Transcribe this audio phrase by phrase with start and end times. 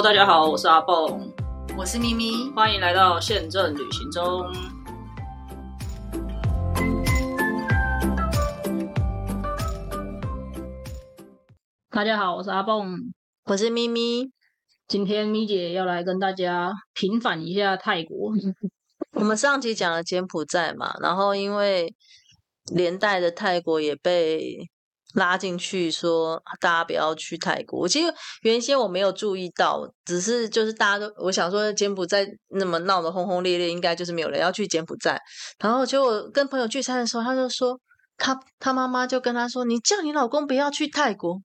[0.00, 1.34] Hello，大家好，我是阿蹦，
[1.76, 4.46] 我是咪咪，欢迎来到宪政旅行中。
[11.90, 13.12] 大家好，我是阿蹦，
[13.46, 14.30] 我是咪咪。
[14.86, 18.30] 今天咪姐要来跟大家平反一下泰国。
[19.18, 21.92] 我们上集讲了柬埔寨嘛，然后因为
[22.72, 24.70] 连带的泰国也被。
[25.18, 27.86] 拉进去说大家不要去泰国。
[27.86, 35.20] 其实原先我没有注意到，只是就是大家都我想说柬埔寨那么闹得轰轰烈烈，应该就是没有人要去柬埔寨。
[35.58, 37.78] 然后结果跟朋友聚餐的时候，他就说
[38.16, 41.38] 他他妈妈就跟他说：“你叫你老公不要去泰国。”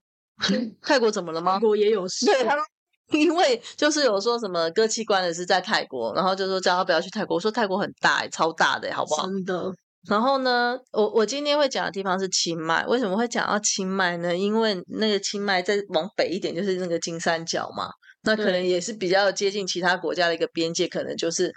[0.82, 1.54] 泰国怎么了吗？
[1.54, 2.26] 泰国也有事。
[2.26, 2.64] 对，他说
[3.12, 7.36] 因为就是有说什么割器官的是在泰国，然后就说叫他不要去泰国。
[7.36, 9.28] 我说泰国很大，超大的，好不好？
[9.28, 9.72] 真的。
[10.10, 12.86] 然后呢，我我今天会讲的地方是清迈。
[12.86, 14.36] 为什么会讲到清迈呢？
[14.36, 17.90] 因为那个清迈再往北一点就是那个金三角嘛，
[18.24, 21.54] 那可能也是比较接近其他国家的一个边界，可能就是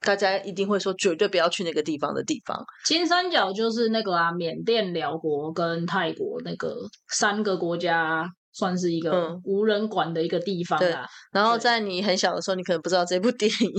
[0.00, 2.64] 大家一定会说绝对不要去那个地方的地方。
[2.84, 6.76] 金三角就是那个啊，缅甸、辽国跟泰国那个
[7.08, 11.04] 三个国家，算是一个无人管的一个地方啊。
[11.32, 13.72] 然后在你很小的时候，你可能不知道这部电影。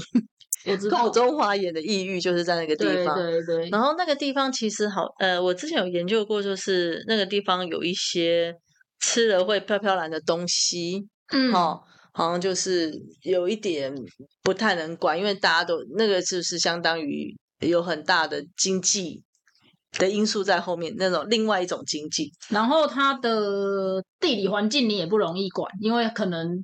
[0.89, 3.69] 寇中华演的抑郁就是在那个地方，对对对。
[3.69, 8.55] 然后那个地方其实好，呃，我之前有研究过，就是那个地方有一些
[8.99, 13.93] 吃了会飘飘然的东西，嗯，好，好像就是有一点
[14.41, 19.21] 不太能管，因为大家都那个就是相当于有很大的经济
[19.97, 22.31] 的因素在后面，那种另外一种经济。
[22.49, 26.63] 然后它的地理环境你也不容易管，因为可能。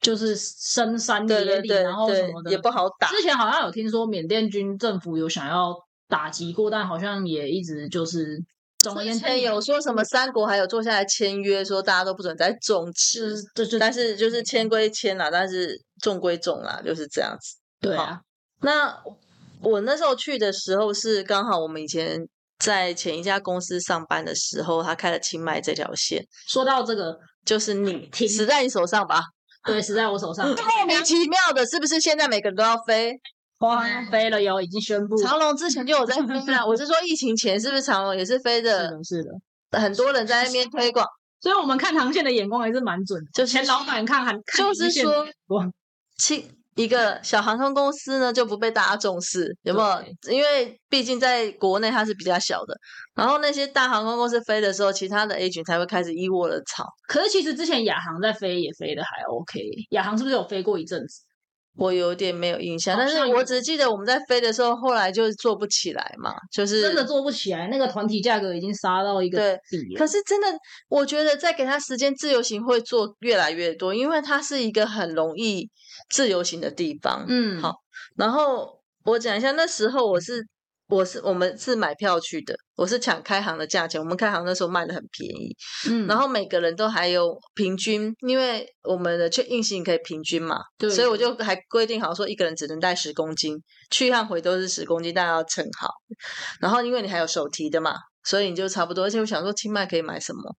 [0.00, 3.08] 就是深山野岭，然后什么的也不好打。
[3.08, 5.74] 之前好像有听说缅甸军政府有想要
[6.08, 8.42] 打击过，但好像也一直就是。
[8.82, 13.36] 总而言之，有说什么三国还有坐下来签约，说大家都不准再种植。
[13.54, 17.58] 就是但是就是签归签啦，但是种归种啦，就是这样子。
[17.78, 18.18] 对啊。
[18.62, 18.96] 那
[19.60, 22.26] 我那时候去的时候是刚好我们以前
[22.58, 26.26] 在前一家公司上班的时候，他开了清迈这条线。
[26.48, 29.20] 说到这个，就是你死在你手上吧。
[29.64, 30.46] 对，死在我手上。
[30.48, 33.12] 莫名其妙的，是不是现在每个人都要飞？
[33.58, 35.16] 哇，飞了哟，已经宣布。
[35.16, 36.66] 长龙之前就有在飞了。
[36.66, 38.84] 我是说，疫情前是不是长龙也是飞的？
[38.84, 39.30] 是的，是的。
[39.78, 41.06] 很多人在那边推广，
[41.40, 43.30] 所以我们看航线的眼光还是蛮准的。
[43.34, 44.24] 就前老板看，
[44.56, 45.26] 就是说，
[46.16, 46.50] 七。
[46.80, 50.32] 一个小航空公司呢就不被大家重视，有没有？
[50.32, 52.74] 因为毕竟在国内它是比较小的，
[53.14, 56.84] 然后那些大航空公司飞的时候，其他的 agent 才会开始一窝的吵。
[57.06, 59.60] 可是其实之前亚航在飞也飞的还 OK，
[59.90, 61.22] 亚航是不是有飞过一阵子？
[61.76, 67.68] 我有点没有印象，但是我只记得我们在飞的时候，后来就做不起来嘛，就是真的做不起来。
[67.68, 69.94] 那个团体价格已经杀到一个底。
[69.96, 70.48] 可是真的，
[70.88, 75.70] 我觉得再给他时间，自由行会做越来越多，因为它是一个很容易
[76.10, 77.24] 自由行的地方。
[77.28, 77.76] 嗯，好，
[78.16, 80.46] 然后我讲一下，那时候我是。
[80.92, 85.56] 我是我们是买票去的，我是抢开行的价钱，我们开行那时候卖的很便宜，
[85.88, 93.56] 嗯，然后每个人都还有平均，因为我们的去硬性可以平均嘛，对，所以我就还规定好说一个人只能带十公斤，
[93.92, 95.90] 去和回都是十公斤，大家要称好。
[96.60, 97.94] 然后因为你还有手提的嘛，
[98.24, 99.04] 所以你就差不多。
[99.04, 100.56] 而且我想说清迈可以买什么，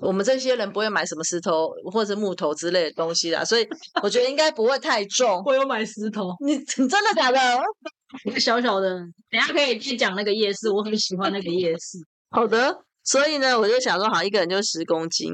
[0.00, 3.68] 我们这些人不会买什么石头或者木头之类的东西啦，所以
[4.02, 5.42] 我觉得应该不会太重。
[5.46, 7.38] 我有买石头，你你真的假的？
[8.24, 8.88] 一个小小的，
[9.30, 11.96] 等下可以去讲那个夜市，我很喜欢那个夜市。
[12.30, 15.32] 好的，所以呢，我就想说，好，一个人就十公斤，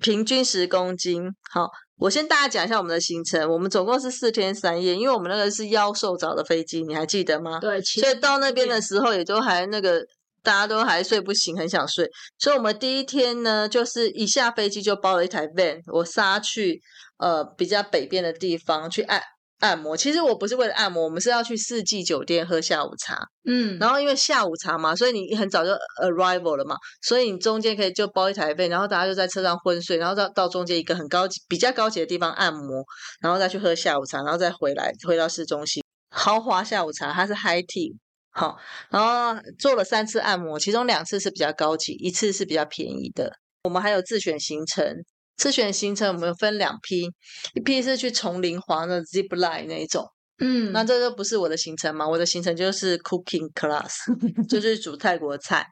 [0.00, 1.30] 平均十公斤。
[1.52, 7.60] 好，我先大家讲一下我们的行程，我们总共是四天三夜，因为我们那个是妖兽找的飞机，你还记得吗？
[7.60, 10.04] 对，所以到那边的时候，也就还那个
[10.42, 12.08] 大家都还睡不醒，很想睡。
[12.38, 16.80] 所以我们第一天呢，就是一下飞机就包了一台 van，我杀去
[17.18, 19.22] 呃比较北边的地方去按。
[19.60, 23.16] 按摩其实我不是为了按摩，我们是要去四季酒店喝下午茶。
[23.48, 25.70] 嗯，然后因为下午茶嘛，所以你很早就
[26.02, 32.84] arrival 了嘛，所以你中间可以就包一台 van，，然后大家就在车上昏睡，然后到到中间一个很高级、比较高级的地方按摩，
[33.20, 35.80] 然后再去喝下午茶，然后再回来回到市中心
[36.10, 37.96] 豪华下午茶，它是 high tea，
[38.32, 38.58] 好，
[38.90, 43.32] 然后做了三次按摩，其中两次是比较高级，一次是比较便宜的。
[43.64, 45.04] 我们还有自选行程。
[45.34, 47.10] 自选行程我们分两批，
[47.54, 50.06] 一批是去丛林滑的 zip line 那一种，
[50.38, 53.90] 嗯，那这就不是我的行程嘛，我的行程就是 cooking class，
[54.46, 55.66] 就是煮泰国菜，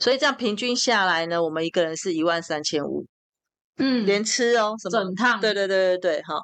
[0.00, 3.06] 所以这样平均下来呢，我们一个人是一万三千五，
[3.78, 6.40] 嗯，连吃哦，整趟，对对对对对，好，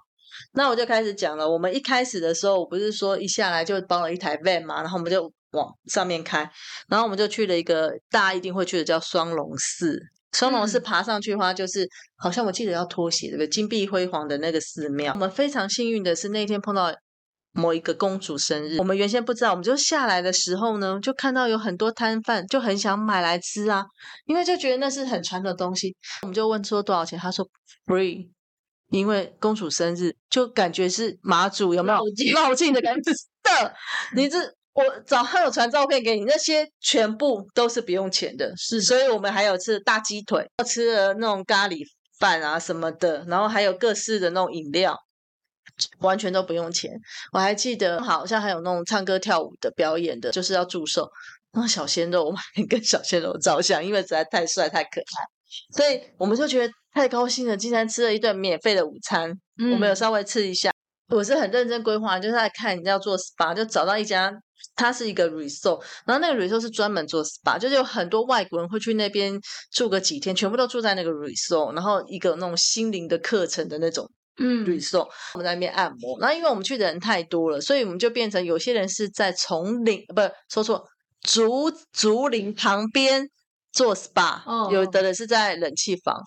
[0.53, 6.51] 那我就开始讲了，我们一开始的时候，我不是说一下来就包了一台 van 嘛，然后我们就往上面开，
[6.89, 10.01] 然后我们就去了一个大家一定会去的叫双龙寺。
[10.33, 11.85] 双龙寺爬上去的话，就是
[12.17, 13.49] 好像我记得要脱鞋，对不对？
[13.49, 15.13] 金碧辉煌的那个寺庙。
[15.13, 16.95] 我们非常幸运的是那天碰到
[17.53, 23.85] 某一个公主生日，我们原先不知道，我们就下来的时候呢，就看到有很多摊贩，就很想买来吃啊，
[24.27, 25.97] 因为就觉得那是很传统的东西。
[26.23, 27.45] 我们就问说多少钱，他说
[27.87, 28.31] free，
[28.91, 31.99] 因为公主生日，就感觉是马祖有没有
[32.33, 33.11] 绕境的感觉？
[33.43, 33.75] 的，
[34.15, 34.55] 你这。
[34.73, 38.81] 我早上有传照片给你，那些全部都是不用钱的，是。
[38.81, 41.79] 所以我们还有吃大鸡腿，吃了那种咖喱
[42.19, 44.97] 饭啊什么的，然后还有各式的那种饮料，
[45.99, 46.91] 完全都不用钱。
[47.33, 51.09] 我还记得好像还有那种唱歌跳舞的表演的，就是要祝寿。
[51.53, 59.33] 那小鲜肉，我们还跟小鲜肉照相，因为实在太帅太可爱，所以我们就觉得太高兴了，竟然吃了一顿免费的午餐。
[59.73, 60.71] 我们有稍微吃一下，
[61.09, 64.33] 我是很认真规划，就是在看你要做 SPA，就找到一家。
[64.81, 69.39] 它是一个 resort，然后那个 resort 是专门做 spa，就是有很多外国人会去那边
[69.71, 76.19] 住个几天，全部都住在那个 resort，然后一个那种心灵的课程的那种嗯 resort，我们在那边按摩。
[76.19, 80.85] 然后因为我们去的人太多了，所以我们就变成有些人是在丛林，不说错，
[81.21, 83.29] 竹竹林旁边
[83.73, 86.19] 做 spa，有的人是在冷气房。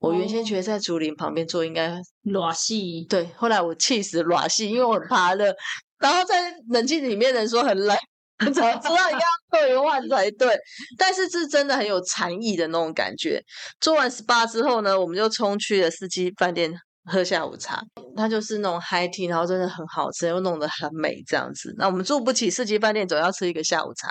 [0.00, 5.54] 我原先觉得在竹林旁边做应该暖气，对，后来我气死暖气，因为我很怕热。
[6.00, 7.96] 然后在冷气里面人说很冷，
[8.52, 10.58] 怎么知道应该兑换才对？
[10.96, 13.40] 但是是真的很有禅意的那种感觉。
[13.80, 16.72] 做完 SPA 之后呢，我们就冲去了四季饭店
[17.04, 17.82] 喝下午茶。
[18.16, 21.74] 它就是那种 high tea，然后真的很好吃，又弄得很美这样子。
[21.76, 24.10] 那我们住不起四季饭店，总要吃一个下午茶。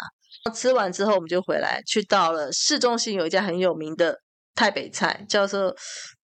[0.53, 4.15] 吃完之后，我们就回来，去到了市中心有一家很有名的
[4.53, 5.75] 泰北菜，叫做。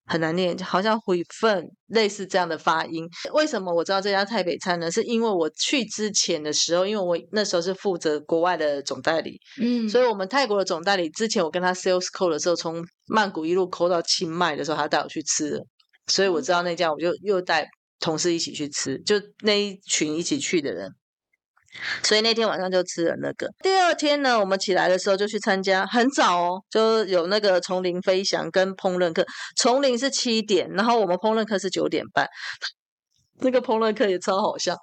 [0.06, 3.08] 很难念，好像回份类似这样的发音。
[3.32, 4.90] 为什么我知道这家台北餐呢？
[4.90, 15.58] 是因为我去之前的时候，因为我那时候是负责国外的总代理，嗯，所以我们泰国的总代理之前我跟他 sales call 的时候，从曼谷一路 call 到清迈的时候，他带我去吃，
[16.06, 17.66] 所以我知道那家，我就又带
[18.00, 20.90] 同事一起去吃，就那一群一起去的人。
[22.02, 23.48] 所以那天晚上就吃了那个。
[23.62, 29.24] 第二天呢，我们起来的时候就去参加，很早哦，就有那个丛林飞翔跟烹饪课。
[29.56, 32.28] 丛林是七点，然后我们烹饪课是九点半。
[33.40, 34.76] 那个烹饪课也超好笑，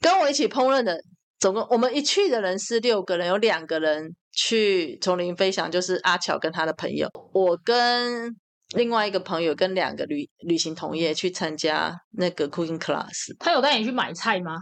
[0.00, 0.98] 跟我一起烹饪的，
[1.38, 8.34] 总共我们一去的人是六个人，有两个人去丛林飞翔，就是阿巧跟他的朋友，我跟
[8.74, 13.36] 另外一个朋友跟两个旅旅行同业去参加那个 cooking class。
[13.38, 14.52] 他有带你去买菜吗？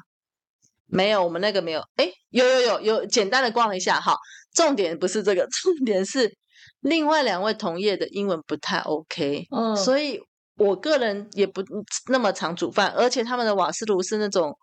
[0.87, 1.81] 没有，我们那个没有。
[1.97, 4.01] 哎，有有有有，简单的逛了一下。
[4.01, 4.17] 哈，
[4.55, 6.33] 重点不是这个，重点是
[6.81, 9.47] 另外两位同业的英文不太 OK。
[9.51, 10.21] 嗯，所以
[10.57, 11.63] 我个人也不
[12.09, 14.57] 那么常煮饭，而且他们的瓦斯炉是那种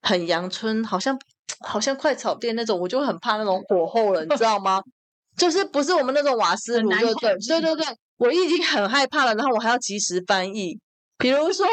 [0.00, 1.18] 很阳春，好像
[1.60, 4.82] 好像快炒店那种，我就很怕那种火候了，你知道吗？
[5.36, 7.86] 就是不是我们那种瓦斯炉，对对对对对，
[8.16, 10.78] 我已经很害怕了，然后我还要及时翻译，
[11.18, 11.66] 比如说。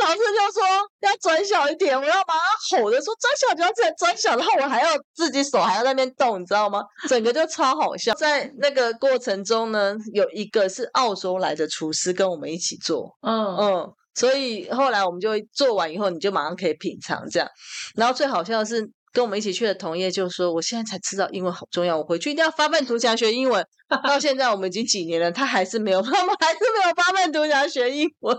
[0.00, 0.62] 老师就说
[1.00, 6.82] 要转小一点，我要把他吼的说转小就要再转小，然后我还要自己手还要在那边动，你知道吗？
[7.08, 8.14] 整个就超好笑。
[8.14, 17.48] 在那个过程中呢，有一个是澳洲来的厨师跟我们一起做，嗯嗯，所以后来我们就做完以后，你就马上可以品尝这样。
[17.96, 23.64] 然后最好笑的是，跟我们一起去的同业就说：“我现在才知道英文好重要，我回去一定要发奋图强学英文。
[24.04, 28.36] ”到现在我们已经几年了，他还是没有，他们还是没有发奋图强学英文。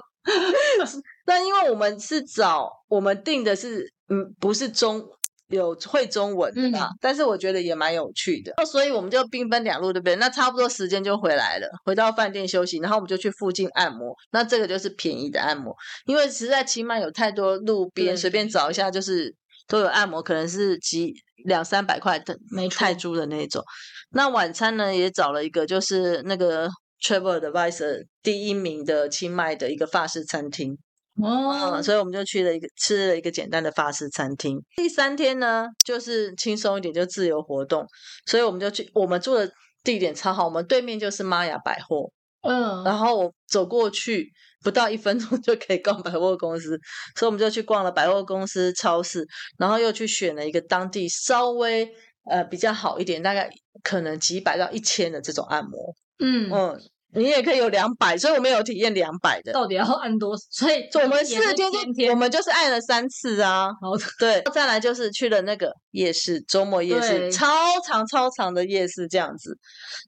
[1.30, 5.08] 那因为我们是找我们定的是，嗯，不是中
[5.50, 10.16] 有会中文的，但是我觉得也蛮有趣的，所以我们就兵分两路，对不对？
[10.16, 14.16] 那差不多时间就回来了，回到饭店休息，然后我们就去附近按摩。
[14.32, 15.76] 那这个就是便宜的按摩，
[16.08, 19.32] 因为实在清迈有太多路边随便找一下就是
[19.68, 21.14] 都有按摩，可能是几
[21.46, 22.36] 两三百块的
[22.72, 23.64] 泰铢的那种。
[24.12, 26.68] 那晚餐呢也找了一个，就是那个。
[27.02, 30.78] Travel Advisor 第一名的清迈的一个法式餐厅
[31.24, 34.58] 哦，所以我们就去了一个吃了一个简单的法式餐厅。
[34.76, 37.86] 第三天呢，就是轻松一点，就自由活动，
[38.26, 39.52] 所以我们就去我们住的
[39.84, 42.12] 地点超好，我们对面就是玛雅百货，
[42.42, 46.78] 嗯，然后我走过去不到一分钟就可以逛百货公司，
[47.16, 49.26] 所以我们就去逛了百货公司、超市，
[49.58, 51.90] 然后又去选了一个当地稍微
[52.30, 53.50] 呃比较好一点，大概
[53.84, 55.96] 可能几百到一千的这种按摩。
[56.20, 56.52] 嗯。
[56.52, 56.82] 嗯，
[57.13, 59.51] 你也可以有两百，所以我们有体验两百的。
[59.51, 60.38] 到底要按多？
[60.51, 63.70] 所以我们四天天，我们就是按了三次啊。
[63.82, 67.48] 好，对，再来就是去了那个夜市，周末夜市，超
[67.86, 69.58] 长超长的夜市这样子。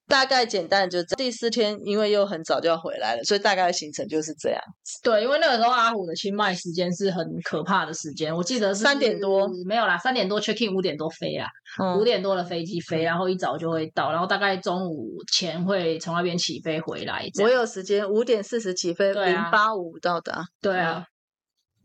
[0.07, 4.61] 大概简单就第四天，因为又很早就要回来了，所以大概行程就是这样。
[5.01, 11.47] 对，因为那个时候阿虎的清迈时间是很可怕的时间，我记得是三点多，没有啦，三点多 check in，五点多飞啊，
[11.97, 17.27] 五点多的飞机飞，然后一早就会到，然后大概中午前会从那边起飞回来。
[17.41, 20.45] 我有时间，五点四十起飞，零八五到达。
[20.61, 21.05] 对啊，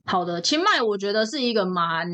[0.04, 2.08] 好的，清迈我觉得是一个蛮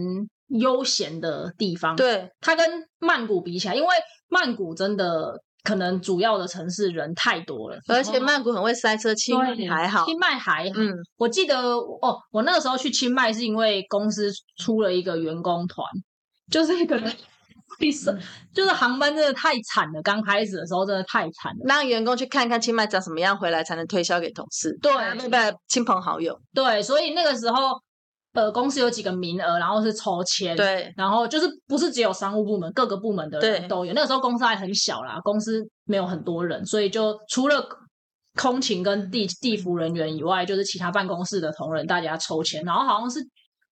[0.49, 1.97] 悠闲的地方。
[1.97, 3.89] 对，它跟曼谷比起来，因为
[4.29, 10.05] 曼谷真的可能主要的城市人太多了，而且曼谷很会塞车，清迈还好。
[10.05, 15.87] 清迈还好，嗯，我记得哦，我那个时候去清迈是因为公司出了一个员工团，
[16.51, 16.73] 就是
[17.79, 18.19] 一个。
[18.53, 21.59] 就是航班真的太惨了，刚开始的时候真的太惨了。
[21.65, 25.55] 让员工去看看清迈长什么样，回来才能推销给同事，对，对对？
[25.69, 26.83] 亲朋好友，对。
[26.83, 27.71] 所以那个时候，
[28.35, 30.93] 呃，公司有几个名额，然后是抽签，对。
[30.97, 33.93] 然后就是不是只有商务部门，各个部门的人都有。
[33.95, 37.67] 那个时候公司还很小啦，公司没有很多人，所以就除了
[38.35, 43.21] 空勤跟地地服人员以外，就是其他办公室的同仁大家抽签，然后好像是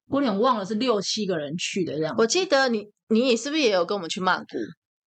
[0.09, 2.14] 我有点忘了是六七个人去的这样。
[2.16, 2.87] 我记得你。
[3.10, 4.58] 你是不是也有跟我们去曼谷？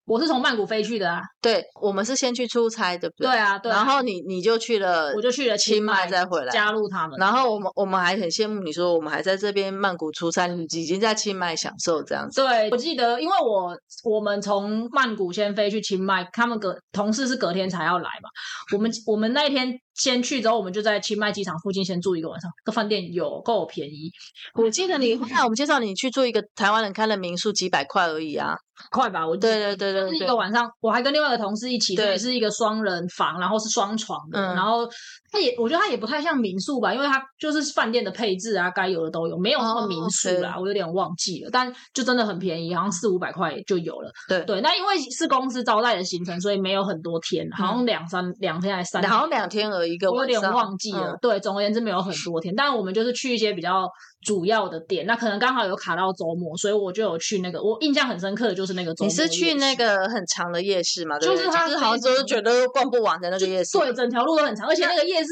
[0.05, 3.27] 我是从曼谷飞去的啊，对，我们是先去出差，对不对？
[3.29, 3.72] 对啊，对。
[3.72, 7.17] 然后你你就去了，我就去了清迈，再回来加入他们。
[7.17, 12.41] 然后我们我们还很羡慕你说我们还在这边曼谷出差，已经在清迈享受这样子。
[12.41, 18.29] 对，我记得，因为我我们从曼谷先飞去清迈，他们隔同事是隔天才要来嘛。
[18.74, 24.12] 我们我们那一天先去之后，我们就在清迈机场附近先住一个晚上，这饭店有够便宜。
[24.56, 28.56] 我记得你那我们介绍你去住一个台湾人开的民宿，几百块而已啊。
[28.90, 34.90] 快吧，我对对对对，是一个晚上，我还跟另外一个同事一起，对，是一个双人房，然后是双床的，然后
[35.34, 44.12] 它也，我觉得它也不太像民宿吧，因为它就是饭店的配置啊，该有的都有，没有什么民宿啦，我有点忘记了，但就真的很便宜，好像四五百块就有了。
[44.30, 51.18] 对对，那因为是公司招待的行程，所以没有很多天，好像两三两天还是三，好像两天而已，一个我有点忘记了。
[51.20, 53.90] 对，总而言之没有很多天，但是我们就是去一些比较。
[54.25, 57.62] 主要的点，那可能刚好有卡到周末，所以我就有去那个。
[57.62, 59.10] 我印象很深刻的就是那个周末。
[59.10, 61.20] 你是去那个很长的夜市吗？
[61.20, 63.77] 就是它好像就是觉得逛不完的那个夜市。
[63.77, 65.30] 对，整条路都很长，而且那个夜市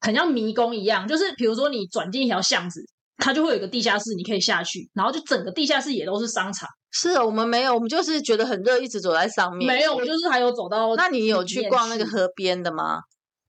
[0.00, 2.80] 很像迷宫一样，就是比如说你转进一条巷子，
[3.18, 6.68] 它就会有一个地下室，你可以下去，然后就整个地下室也都是商场。
[6.90, 9.66] 是我们没有，我们就是觉得很热，一直走在上面。
[9.66, 10.94] 没有，我就是还有走到。
[10.96, 13.00] 那你有去逛那个河边的吗？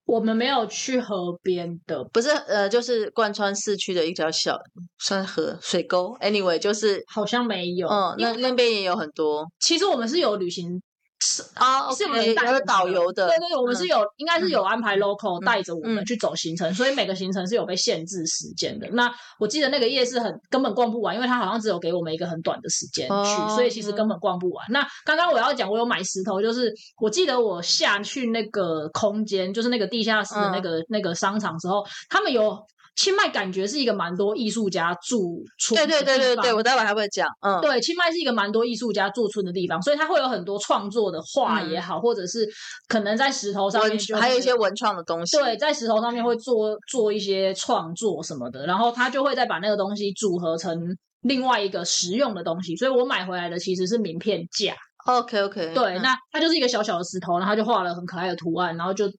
[0.06, 4.58] 我们没有去河边的，不是呃，就是贯穿市区的一条小
[5.00, 6.16] 山河水沟。
[6.20, 9.46] Anyway，就是好像没有，嗯，那那边也有很多。
[9.60, 10.82] 其实我们是有旅行。
[11.26, 18.88] 是啊，是我们带导游的，对对对，我们是有，应该是有安排 local 带着我们去走行程，所以每个行程是有被限制时间的。
[18.92, 24.66] 那我记得那个夜市很根本逛不完，因为它好像只有给我们一个很短的时间去，所以其实根本逛不完。
[24.70, 32.66] 那刚刚我要讲，我有买石头，就是我记得我下去那个空间，就是那个地下室的那个那个商场之后，他们有。
[32.96, 42.48] 清迈感觉是一个蛮多艺术家驻村，对对对对对，我待会还会讲，嗯，对，清迈是一个蛮多艺术家驻村的地方，所以它会有很多创作的画也好，或者是
[42.88, 50.80] 可能在石头上面，还有一些文创的东西，对，在石头上面会做做一些创作什么的，然后他就会再把那个东西组合成
[51.22, 59.12] 另外一个实用的东西，所以我买回来的其实是名片架，OK OK，对，那它就是一个小小的石头，然后就画了很可爱的图案，然后就。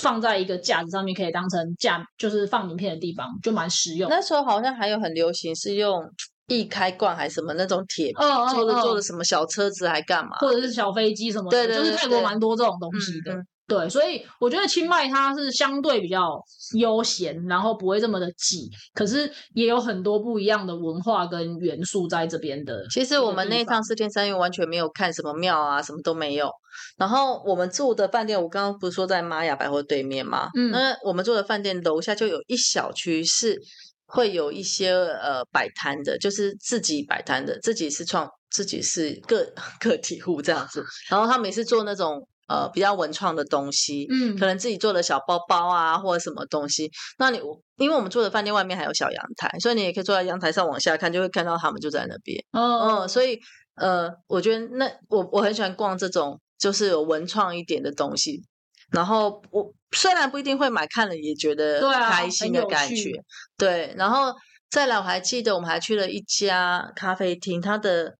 [0.00, 4.08] 放在一个架子上面，可以当成架，就是放名片的地方，就蛮实用。
[4.10, 6.02] 那时候好像还有很流行是用
[6.48, 8.12] 易开罐还是什么那种铁
[8.54, 13.34] 做的做的什么小车子还干嘛，或者是小飞机什么的，就是泰国蛮多这种东西的。
[13.68, 16.40] 对，所以我觉得清迈它是相对比较
[16.78, 22.86] 悠闲，然后不会这么的挤，可是也有很多不一样的文化跟元素在这边的。
[22.90, 26.48] 其实我们那趟四天三夜完全没有看什么庙啊，什么都没有。
[26.96, 30.48] 然后我们住的饭店，我刚刚不是说在玛雅百货对面吗？
[30.54, 33.60] 嗯，那我们住的饭店楼下就有一小区是
[34.06, 39.44] 会有一些呃摆摊的，就是自己摆摊的，自己是创，自己是个
[39.80, 40.84] 个体户这样子。
[41.10, 42.24] 然后他们也是做那种。
[42.48, 46.88] 呃，比较文创的东西，嗯，可能自己做的小包包啊，或者什么东西。
[47.18, 47.40] 那你
[47.76, 52.40] 因为我们住的饭店外面还有小阳台，所以你也可以坐在阳台上往下看，就会看到他们就在那边。
[52.52, 53.40] 嗯，所以
[53.74, 58.44] 呃，我觉得那我我很喜欢逛这种就是有文创一点的东西。
[58.92, 63.10] 然后我虽然不一定会买，看了也觉得开心的感觉。
[63.58, 64.32] 对，然后
[64.70, 68.16] 再来，我还记得我们还去了一家咖啡厅，它的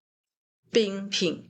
[0.69, 1.49] 冰品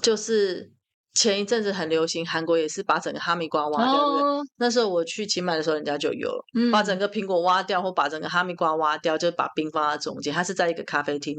[0.00, 0.70] 就是。
[1.14, 4.22] 前一阵子很流行，韩国也是把整个哈密瓜挖掉，对不对？
[4.22, 6.44] 哦，那时候我去清迈的时候，人家就有了。
[6.54, 10.34] 嗯把整个苹果挖掉，或把整个哈密瓜挖掉，就把冰放在中间。
[10.34, 11.36] 它是在一个咖啡厅，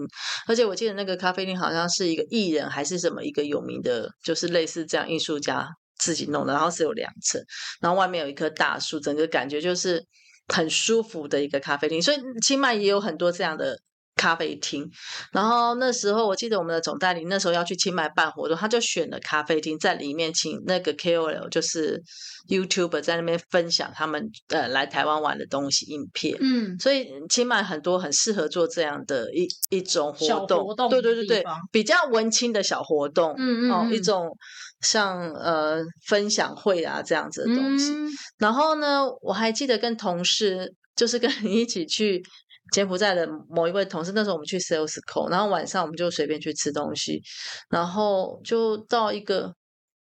[0.47, 5.67] 而且我记得那个咖啡厅好像是一个艺人还是什么一个有名的，就是类似这样艺术家
[5.99, 7.41] 自己弄的，然后是有两层，
[7.81, 10.01] 然后外面有一棵大树，整个感觉就是
[10.47, 12.01] 很舒服的一个咖啡厅。
[12.01, 13.77] 所以清迈也有很多这样的。
[14.25, 14.89] 咖啡厅，
[15.31, 22.01] 然后那时候我记得我们的总代理那时候要去清迈办活动，他就选了咖啡厅，在里面请那个 KOL 就是
[22.49, 26.35] YouTuber 在那边分享他们呃来台湾玩的东西影片。
[26.39, 34.35] 嗯，所以清迈很多很适合做这样的一一种活小动，活动的对对对对，比较文青的小活动，哦，嗯嗯嗯一种
[34.81, 37.91] 像呃分享会啊这样子的东西。
[37.93, 42.21] 嗯然后呢，我还记得跟同事，就是跟你 一起去
[42.71, 47.21] 柬埔寨的某一位同事，那时候我们去 Sales Co，然后晚上我们就随便去吃东西，
[47.69, 49.53] 然后就到一个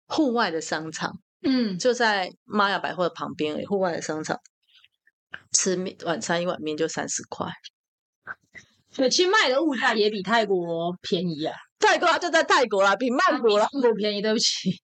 [0.06, 4.38] 户外的商场，嗯，就在玛雅百货的旁边户外的商场，
[5.52, 7.46] 吃面晚餐一碗面就三十块，
[8.96, 13.68] 对，清迈的物价也比泰国便宜啊，泰国啊就在泰国啦，比曼谷啦。
[13.72, 14.80] 曼谷便宜，对不起，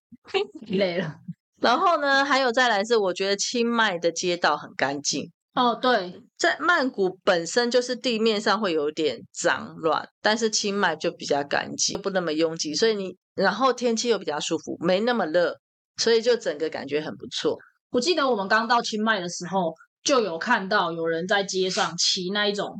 [0.69, 1.17] 累了。
[1.61, 5.31] 然后呢，还有再来是，我觉得清迈的街道很干净。
[5.55, 15.57] 哦，对，在曼谷本身就是地面上会有点脏乱，但是清迈就比较干净，不那么拥挤，所以你然后天气又比较舒服，没那么热，
[15.97, 17.59] 所以就整个感觉很不错。
[17.91, 22.73] 我记得我们刚到清迈的时候，就有看到有人在街上骑那一种，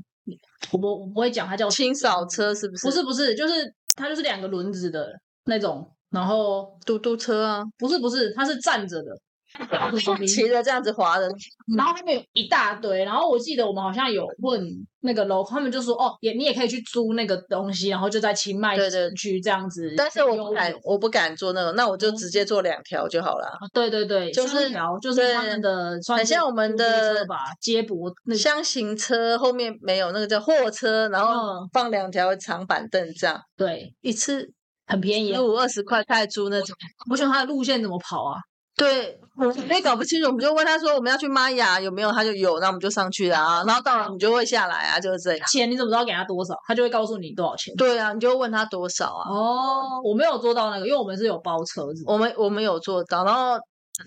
[0.71, 2.87] 我不我不会讲它叫清扫车是不是？
[2.87, 5.13] 不是不是，就是它就是两个轮子的
[5.47, 9.11] 那种，然后嘟嘟车啊，不是不是，它是站着的，
[10.27, 11.29] 骑着这样子滑的。
[11.77, 14.61] 然后后面有一大堆，然后我记得我们好像有问
[15.01, 19.95] 那个楼，他们就说哦，也你也可以去租那个东西，然后就在清迈对对区这样子。
[19.97, 23.51] 但是我不敢，我不敢做那种，那我就直接做两条就好了。
[23.73, 34.51] 对对对，就是双条就是他们的，很像我们的吧，接驳那箱型车后面没有那个叫货车，然后嗯放两条长板凳，这样对一次
[34.87, 35.43] 很便宜啊十。
[35.43, 36.75] 五二十块泰铢那种。
[37.11, 38.39] 我想它的路线怎么跑啊？
[38.81, 45.47] 对，我也搞不清楚，我们就问他说我们要去玛雅有没有，他就有，那我们就上去啊，然后到了你就会下来啊，就是这样。
[45.47, 46.55] 钱你怎么知道给他多少？
[46.67, 47.75] 他就会告诉你多少钱。
[47.77, 49.29] 对啊，你就问他多少啊？
[49.31, 52.03] 哦，我没有做到那个，因为我们是有包车子。
[52.07, 53.59] 我们我们有做到，然后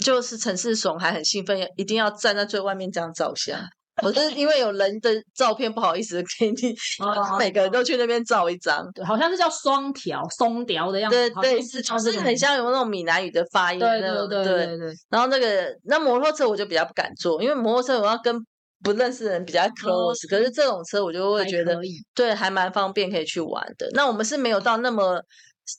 [0.04, 3.60] 就是陈世雄还很兴奋，一定要站在最外面这样照相。
[4.02, 6.76] 我是因为有人的照片不好意思给你，
[7.06, 8.90] 哦每个人都去那边照一张。
[8.94, 11.30] 对，好像是叫双条、松条的样子。
[11.30, 14.02] 对对，是就是很像有那种闽南语的发音对。
[14.02, 14.94] 对对对对。
[15.10, 18.36] 然后那个那摩托车我就比较不敢坐，因为摩托车我要跟
[18.84, 21.78] 不认识的人比较 close，、可是这种车我就会觉得
[22.14, 23.88] 对还蛮方便可以去玩的。
[23.94, 25.22] 那我们是没有到那么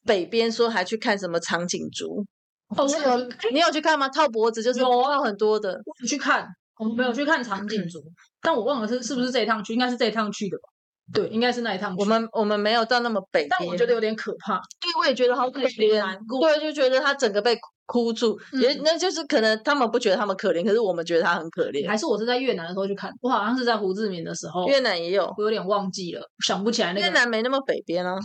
[0.07, 2.25] 北边说还去看什么长颈族，
[2.75, 4.09] 哦，我有你有去看吗？
[4.09, 5.73] 套脖子就是有很多的。
[5.85, 6.49] 我有去看，
[6.79, 8.03] 我们没有去看长颈族，
[8.41, 10.63] 但我忘了是是不是这一趟去，应该是这一趟去的吧？
[11.13, 12.01] 对，应该是那一趟去。
[12.01, 14.61] 我们我们没有到那么北边，但我觉得有点可怕。
[14.81, 17.57] 对，我也觉得好可怜对，就觉得他整个被
[17.87, 21.87] 哭住，也嗯那就是可能他们不觉得他们可怜，可是我们觉得他很可怜。
[21.87, 27.09] 还是我是在越南的时候去看，我好像是在胡志明的时候，越南也有，我有点忘记了，想不起来那越。
[27.11, 28.17] 南没那么北边啊。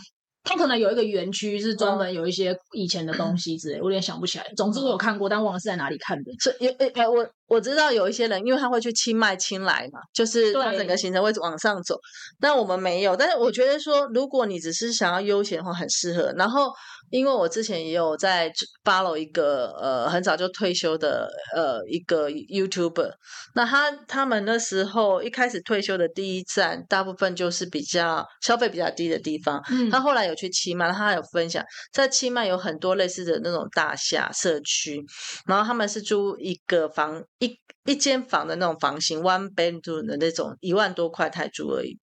[0.43, 4.45] 它可能有一个园区是专嗯门有一些以前的东西之类，我有点想不起来。
[4.55, 6.31] 总之我有看过，但忘了是在哪里看的。
[6.39, 11.99] 所以有诶诶，我我知道有一些人，因为他会去清迈、清莱嘛，就是他整个行程会往上走。
[12.39, 16.33] 但我们没有，但是我觉得说，如果你只是想要悠闲的话，很适合。
[16.37, 16.71] 然后，
[17.11, 18.51] 因为我之前也有在
[18.83, 23.11] follow 一个呃很早就退休的呃一个 YouTuber，
[23.55, 29.61] 那他他们那时候一开始退休的第一站，大部分就是比较消费比较低的地方。
[29.69, 35.03] 嗯他后来有去七迈，他有分享，在七迈有很多类似的那种大厦社区，
[35.45, 41.97] 然后他们是租一个房一一间房的那种房型，one bedroom 的那种，一万多块泰铢而已。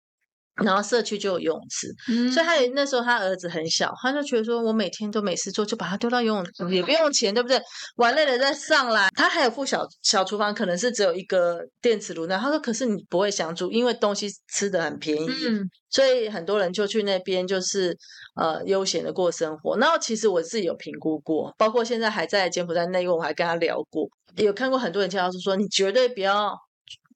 [0.65, 7.61] 然后社区就有游泳池，嗯所以他也那时候他儿子很小，他就觉得说我每天都没事做，就把他丢到游泳池，也不用钱，对不对？
[7.97, 9.09] 玩累了再上来。
[9.15, 12.39] 他还有副小小厨房，可能是只有一个电磁炉那。
[12.39, 15.29] 他说，可是你不会想煮，因为东西吃的很便宜。
[15.49, 17.97] 嗯所以很多人就去那边，就是
[18.35, 19.79] 呃悠闲的过生活。
[19.79, 26.55] 然后其实我自己有评估过，包括现在还在柬埔寨内务，我还跟他聊过，有看过很多人介绍是说，你绝对不要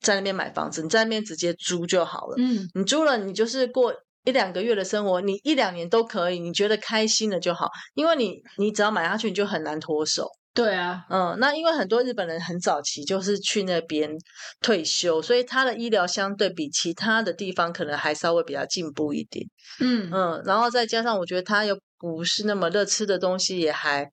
[0.01, 2.37] 在那边买房子，你在那边直接租就好了。
[2.39, 10.29] 嗯你租了，你就是过一两个月的生活，你一两年都可以，你觉得开心了就好，因为你你只要买下去，你就很难脱手。
[10.53, 14.11] 对啊，嗯，那因为很多日本人很早期就是去那边
[14.61, 19.47] 退休，所以他的医疗相对比其他的地方可能还稍微比较进步一点。
[19.81, 24.11] 嗯嗯，然后再加上我觉得他又不是那么热，吃的东西也还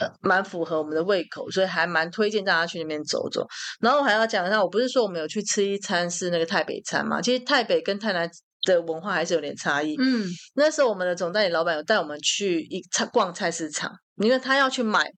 [0.00, 3.46] 呃蛮符合我们的胃口，所以还蛮推荐大家去那边走走。
[3.80, 7.20] 然后我还要讲一下，我不是说我们有去吃一餐是那个台北餐嘛？
[7.20, 8.30] 其实台北跟台南
[8.62, 9.96] 的文化还是有点差异。
[9.98, 15.10] 嗯，那时候我们的总代理老板有带我们去一菜逛菜市场，因为他要去买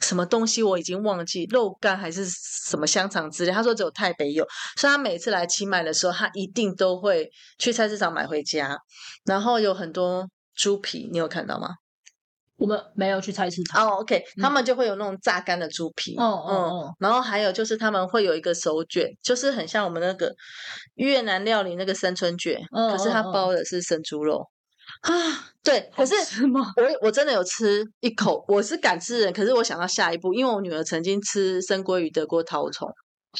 [0.00, 3.52] 什么东西，我已经忘记肉干还是什么香肠之类。
[3.52, 8.78] 他说只有台北有，所以他每次来清迈的时候，他一定都会去菜市场买回家。
[9.24, 11.68] 然后有很多猪皮，你有看到吗？
[12.58, 13.86] 我们没有去菜市场。
[13.88, 16.14] 哦，OK，嗯他们就会有那种榨干的猪皮。
[16.18, 20.34] 哦哦哦，然后还有就是他们会有一个手卷，就是很像我们那个
[20.96, 24.44] 越南料理那个生春卷，嗯可是它包的是生猪肉。
[25.02, 25.12] 啊，
[25.62, 26.14] 对，可是？
[26.46, 32.88] 我我真的有吃一口，我是敢吃人，可是我想到下一步，因为我女儿曾经吃生鲑鱼得过绦虫，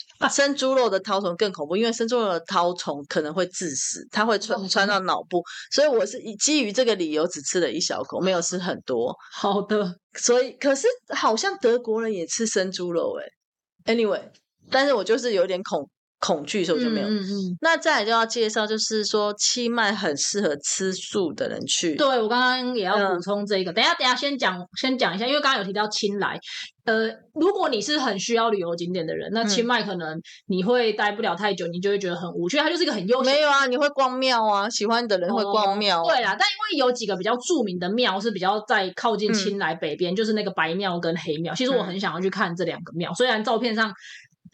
[0.30, 4.68] 生猪肉的绦虫更恐怖，因为生猪肉的绦虫可能会致死，它会穿哦。
[4.68, 9.14] 穿到脑部，所以我是以基于这个理由只吃了一小口，没有吃很多。
[9.32, 14.22] 好的，所以可是好像德国人也吃生猪肉哎、anyway，
[14.70, 15.88] 但是我就是有点恐
[16.20, 17.06] 恐惧，所以我就没有。
[17.06, 17.58] 嗯嗯嗯。
[17.60, 21.94] 那再来就要介绍，就是说七麦很适合吃素的人去。
[21.94, 23.72] 对，我刚刚也要嗯补充这个。
[23.72, 26.38] 等一下，等一下，先讲先讲一下，因为刚刚有提到青莱。
[26.84, 32.56] 呃，如果你是很需要旅游景点的人，那嗯清迈可能你会待不了太久，你就会觉得很无趣。
[32.56, 41.54] 它就是一个很悠闲没有啊，你会逛庙啊，喜欢的人会逛庙、啊哦对啦，但因为有几个比较著名的庙是比较在靠近嗯青莱北边，就是那个白庙跟黑庙。
[41.54, 43.92] 其实我嗯很想要去看这两个庙，虽然照片上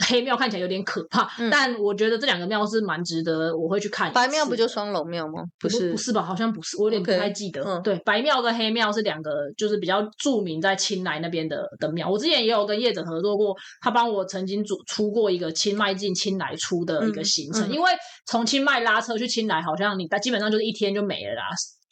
[0.07, 4.13] 黑庙看起来有点可怕，嗯但我觉得这两个庙是蛮值得我会去看。
[4.13, 5.45] 白庙不就双龙庙吗？
[5.59, 6.23] 不是，不是吧？
[6.23, 7.63] 好像不是，我有点不太记得。
[7.65, 12.09] 嗯对，白庙跟黑庙是两个，就是比较著名在清莱那边的的庙。
[12.09, 17.91] 我之前也有跟业者合作过，他帮我曾经出出过一个清迈进清莱出的一个嗯行程，嗯因为
[18.27, 21.43] 从清迈拉车去清莱，好像你基本上就是一天就没了啦。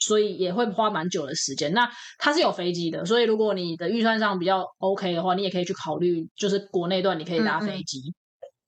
[0.05, 1.73] 所以也会花蛮久的时间。
[1.73, 8.13] 那它是有飞机的，所以如果你的预算上比较 OK 的话，你也可以去考虑，就是国内段你可以搭嗯嗯飞机，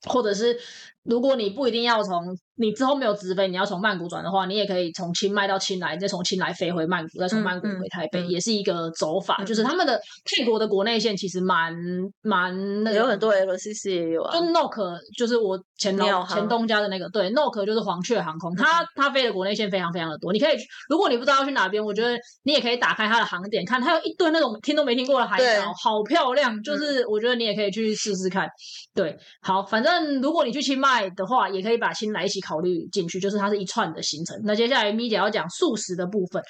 [0.08, 0.58] 或者是
[1.04, 9.36] 如果你不一定要从你之后没有直飞，你要从曼谷转的话，你也可以从清迈到清莱，再从清莱飞回曼谷，再从曼谷回台北，嗯也是一个走法。
[9.40, 11.74] 嗯就是他们的泰国的国内线其实蛮
[12.22, 14.44] 蛮那个有很多 LCC 也有啊就。
[14.44, 20.32] NOK 就是我前老前东家的那个，对，NOK 就是黄雀航空，它它飞的国内线非常非常的多。
[20.32, 20.56] 你可以，
[20.88, 26.62] 如果你不知道要去哪边，我觉得你也可以打开它的航点看，它有一堆那种听都没听过的海对岛，好漂亮。
[26.62, 28.48] 就是我觉得你也可以去试试看。
[28.94, 34.38] 对，好，反正如果你去清迈的话，也可以把新来一起考虑进去，就是它是一串的行程。
[34.44, 36.42] 那接下来咪姐要讲素食的部分，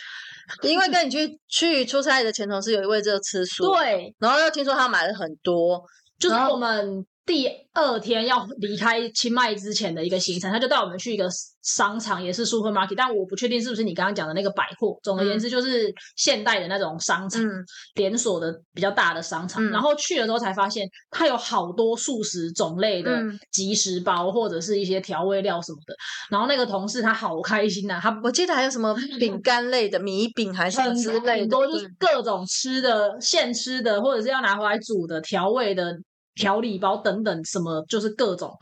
[0.62, 5.83] 因为跟你去去出差的前同事有一位就吃素，，对，然后又听说他买了很多，
[6.18, 11.26] 就是我们第二天要离开清迈之前的一个行程，他就带我们去一个
[11.62, 14.98] 商场，也是 supermarket，但我不确定是不是你刚刚讲的那个百货。
[15.02, 19.64] 总而言之，就是现代的那种商场，嗯连锁的比较大的商场。
[19.64, 25.94] 嗯然后去了之后才发现，它有好多素食种类的嗯即食包或者是一些调味料什么的。
[26.30, 35.96] 然后那个同事他好开心呐、他我记得还有什么饼干类的米饼还是很之类的，很多就是各种吃的、现吃的，或者是要拿回来煮的调味的
[36.35, 38.57] 调理包等等，什么就是各种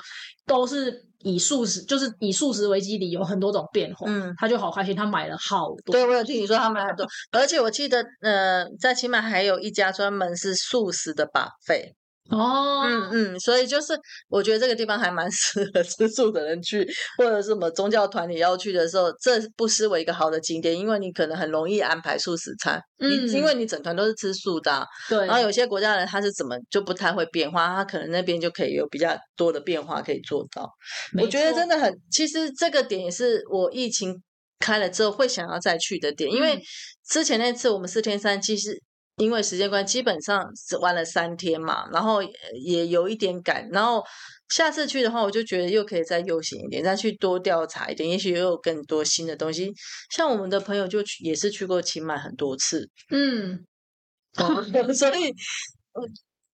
[0.46, 4.06] 都是以素食，就是以素食为基底，有很多种变化。
[4.08, 5.92] 嗯，他就好开心，他买了好多。
[5.92, 11.94] 对，我有听你说他买很多，而且我记得呃，在起码还有一家专门是素食的把费，
[12.32, 13.92] 哦，嗯嗯，所以就是
[14.28, 16.86] 我觉得这个地方还蛮 适合吃素的人去，
[17.18, 30.68] 或者什么宗教团体要去的时候，这不失为一个好的景点，因为你可能很容易安排素食餐，嗯因为你整团都是吃素的啊、对，然后有些国家人他是怎么就不太会变化，他可能那边就可以有比较多的变化可以做到。
[31.20, 34.14] 我觉得真的的很，其实这个点也是我疫情
[34.58, 36.62] 开了之后会想要再去的点，因为嗯。
[37.10, 38.80] 之前那次我们四天三其实
[39.16, 42.30] 因为时间关系，基本上只玩了三天嘛，然后也
[42.62, 44.02] 也有一点赶，然后
[44.48, 49.72] 下次去的话，我就觉得又可以再悠闲一点，再去多调查一点，也许又有更多新的东西。
[50.10, 53.64] 像我们的朋友就去也是去过清迈很多次，嗯，
[54.94, 55.28] 所以
[55.92, 56.02] 呃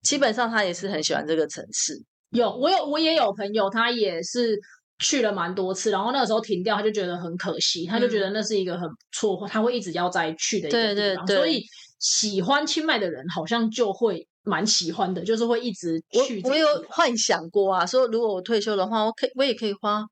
[0.03, 2.03] 基本上他也是很喜欢这个城市。
[2.31, 4.59] 有我有我也有朋友，他也是
[4.99, 11.27] 去了蛮多次，然后那个时候停掉，他就觉得很可惜，他就觉得那是一个很不错，他会一直要再去的一个对对地方。
[11.27, 11.63] 所以
[11.99, 20.05] 喜欢清迈的人好像就会蛮喜欢的，就是会一直去我我有幻想过啊，说如果我退休的话，我可以我也可以花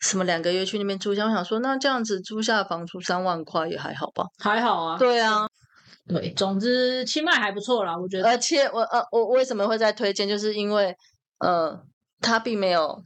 [0.00, 1.26] 什么两个月去那边租一下。
[1.26, 4.24] 我想说，那这样子租下房租三万块也还好吧？
[4.38, 4.98] 还好啊。
[4.98, 5.46] 对啊，
[6.08, 8.28] 对，总之清迈还不错啦，我觉得。
[8.28, 10.94] 而且我呃我为什么会再推荐，就是因为
[11.38, 11.78] 呃
[12.20, 13.04] 它并没有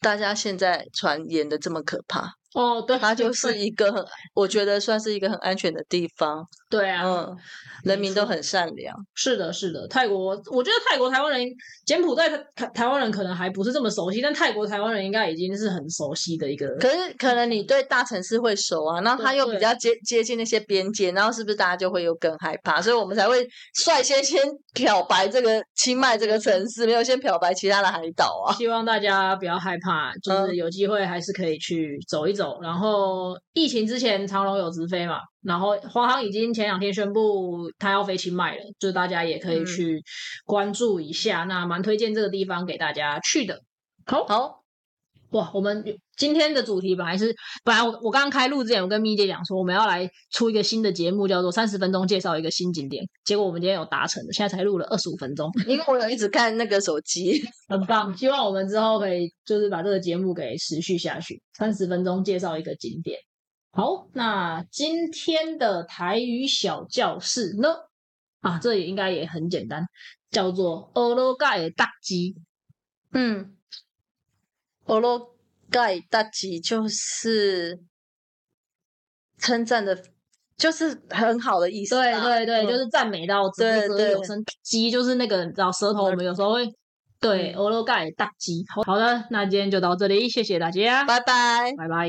[0.00, 6.46] 大家现在传言的这么可怕，哦，对，它就是一个很我觉得算是一个很安全的地方。
[6.74, 7.36] 对啊，嗯，
[7.84, 8.96] 人民都很善良。
[9.14, 9.86] 是的，是的。
[9.86, 11.48] 泰国，我觉得泰国台湾人，
[11.86, 16.66] 柬埔寨台台湾人可能还不是这么熟悉，但泰国台湾人应该已经是很熟悉的一个。
[16.80, 22.82] 可是可能你对大城市会熟啊，然后他又比较接接近那些边界，然后是不是大家就会有更害怕？
[22.82, 28.52] 所以我们才会率先先漂白这个清迈这个城市，没有先漂白其他的海岛啊。
[28.54, 32.60] 希望大家不要害怕，就是有机会还是可以去走一走。
[32.60, 35.18] 然后疫情之前，长龙有直飞嘛？
[35.44, 40.02] 然后华航已经前两天宣布他要飞清迈了，就是大家也可以去
[40.44, 41.44] 关注一下。
[41.44, 43.60] 那蛮推荐这个地方给大家去的。
[44.06, 44.62] 好，好，
[45.30, 45.84] 哇，我们
[46.16, 53.04] 今天的主题本来是本来我我刚刚开录之前，我跟咪姐讲说我们要来出一个新的节目，叫做三十分钟介绍一个新景点。
[53.24, 58.16] 结果我们今天有达成的，现在才录了二十五分钟， 因为我有一直看那个手机，很棒。
[58.16, 63.18] 希望我们之后可以就是把这个节目给持续下去，三十分钟介绍一个景点。
[63.76, 67.74] 好，那今天的台语小教室呢？
[68.40, 69.84] 啊，这也应该也很简单，
[70.30, 72.36] 叫做“俄罗盖大吉”。
[73.12, 73.56] 嗯，
[74.84, 75.34] 俄罗
[75.70, 77.80] 盖大吉就是
[79.38, 79.98] 称赞的，
[80.56, 81.96] 就是很好的意思。
[81.96, 84.40] 对对对，就是赞美到对对有声。
[84.62, 86.64] 鸡就是那个，你知道舌头，我们有时候会
[87.18, 88.64] 对“俄罗盖大吉”。
[88.72, 92.08] 好好的，那今天就到这里，谢谢大家，拜拜，拜拜。